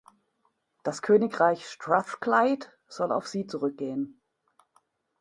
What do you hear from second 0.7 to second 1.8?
Das Königreich